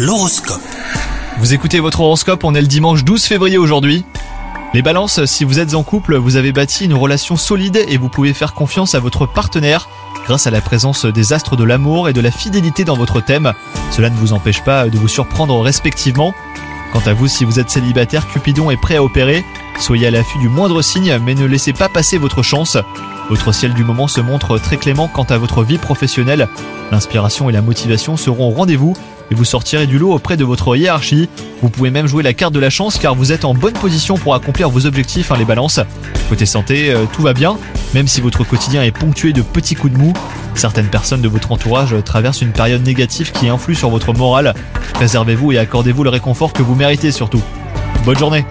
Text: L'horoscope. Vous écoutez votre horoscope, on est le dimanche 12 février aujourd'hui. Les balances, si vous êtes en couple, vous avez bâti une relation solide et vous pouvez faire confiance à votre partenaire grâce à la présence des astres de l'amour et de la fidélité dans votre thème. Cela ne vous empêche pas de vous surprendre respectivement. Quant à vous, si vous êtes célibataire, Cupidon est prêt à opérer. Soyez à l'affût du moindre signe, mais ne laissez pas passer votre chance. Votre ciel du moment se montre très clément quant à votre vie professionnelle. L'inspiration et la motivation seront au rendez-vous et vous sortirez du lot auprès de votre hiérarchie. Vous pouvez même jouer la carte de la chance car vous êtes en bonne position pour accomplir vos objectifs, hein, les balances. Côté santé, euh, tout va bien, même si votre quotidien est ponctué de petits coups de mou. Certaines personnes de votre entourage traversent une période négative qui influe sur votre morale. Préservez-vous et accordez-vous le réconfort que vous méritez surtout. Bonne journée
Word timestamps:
L'horoscope. 0.00 0.62
Vous 1.40 1.54
écoutez 1.54 1.80
votre 1.80 2.02
horoscope, 2.02 2.44
on 2.44 2.54
est 2.54 2.60
le 2.60 2.68
dimanche 2.68 3.02
12 3.02 3.24
février 3.24 3.58
aujourd'hui. 3.58 4.04
Les 4.72 4.80
balances, 4.80 5.24
si 5.24 5.42
vous 5.42 5.58
êtes 5.58 5.74
en 5.74 5.82
couple, 5.82 6.14
vous 6.14 6.36
avez 6.36 6.52
bâti 6.52 6.84
une 6.84 6.94
relation 6.94 7.36
solide 7.36 7.84
et 7.88 7.98
vous 7.98 8.08
pouvez 8.08 8.32
faire 8.32 8.54
confiance 8.54 8.94
à 8.94 9.00
votre 9.00 9.26
partenaire 9.26 9.88
grâce 10.24 10.46
à 10.46 10.52
la 10.52 10.60
présence 10.60 11.04
des 11.04 11.32
astres 11.32 11.56
de 11.56 11.64
l'amour 11.64 12.08
et 12.08 12.12
de 12.12 12.20
la 12.20 12.30
fidélité 12.30 12.84
dans 12.84 12.94
votre 12.94 13.20
thème. 13.20 13.54
Cela 13.90 14.08
ne 14.08 14.16
vous 14.16 14.32
empêche 14.32 14.62
pas 14.62 14.88
de 14.88 14.96
vous 14.96 15.08
surprendre 15.08 15.60
respectivement. 15.60 16.32
Quant 16.92 17.02
à 17.04 17.12
vous, 17.12 17.26
si 17.26 17.44
vous 17.44 17.58
êtes 17.58 17.70
célibataire, 17.70 18.28
Cupidon 18.28 18.70
est 18.70 18.80
prêt 18.80 18.98
à 18.98 19.02
opérer. 19.02 19.44
Soyez 19.80 20.06
à 20.06 20.12
l'affût 20.12 20.38
du 20.38 20.48
moindre 20.48 20.80
signe, 20.80 21.18
mais 21.26 21.34
ne 21.34 21.44
laissez 21.44 21.72
pas 21.72 21.88
passer 21.88 22.18
votre 22.18 22.44
chance. 22.44 22.78
Votre 23.28 23.52
ciel 23.52 23.74
du 23.74 23.84
moment 23.84 24.08
se 24.08 24.22
montre 24.22 24.58
très 24.58 24.78
clément 24.78 25.06
quant 25.06 25.24
à 25.24 25.36
votre 25.36 25.62
vie 25.62 25.76
professionnelle. 25.76 26.48
L'inspiration 26.90 27.50
et 27.50 27.52
la 27.52 27.60
motivation 27.60 28.16
seront 28.16 28.48
au 28.48 28.54
rendez-vous 28.54 28.96
et 29.30 29.34
vous 29.34 29.44
sortirez 29.44 29.86
du 29.86 29.98
lot 29.98 30.14
auprès 30.14 30.38
de 30.38 30.44
votre 30.44 30.74
hiérarchie. 30.76 31.28
Vous 31.60 31.68
pouvez 31.68 31.90
même 31.90 32.06
jouer 32.06 32.22
la 32.22 32.32
carte 32.32 32.54
de 32.54 32.60
la 32.60 32.70
chance 32.70 32.96
car 32.96 33.14
vous 33.14 33.30
êtes 33.30 33.44
en 33.44 33.52
bonne 33.52 33.74
position 33.74 34.16
pour 34.16 34.34
accomplir 34.34 34.70
vos 34.70 34.86
objectifs, 34.86 35.30
hein, 35.30 35.36
les 35.38 35.44
balances. 35.44 35.80
Côté 36.30 36.46
santé, 36.46 36.90
euh, 36.90 37.04
tout 37.12 37.20
va 37.20 37.34
bien, 37.34 37.58
même 37.92 38.08
si 38.08 38.22
votre 38.22 38.44
quotidien 38.44 38.82
est 38.82 38.92
ponctué 38.92 39.34
de 39.34 39.42
petits 39.42 39.74
coups 39.74 39.92
de 39.92 39.98
mou. 39.98 40.14
Certaines 40.54 40.88
personnes 40.88 41.20
de 41.20 41.28
votre 41.28 41.52
entourage 41.52 41.94
traversent 42.04 42.40
une 42.40 42.52
période 42.52 42.82
négative 42.82 43.32
qui 43.32 43.48
influe 43.48 43.74
sur 43.74 43.90
votre 43.90 44.14
morale. 44.14 44.54
Préservez-vous 44.94 45.52
et 45.52 45.58
accordez-vous 45.58 46.02
le 46.02 46.10
réconfort 46.10 46.54
que 46.54 46.62
vous 46.62 46.74
méritez 46.74 47.12
surtout. 47.12 47.42
Bonne 48.04 48.18
journée 48.18 48.46